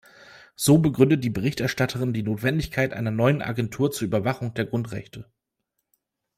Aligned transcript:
So 0.55 0.79
begründet 0.79 1.23
die 1.23 1.29
Berichterstatterin 1.29 2.11
die 2.11 2.23
Notwendigkeit 2.23 2.91
einer 2.91 3.11
neuen 3.11 3.43
Agentur 3.43 3.91
zur 3.91 4.07
Überwachung 4.07 4.51
der 4.55 4.65
Grundrechte. 4.65 5.29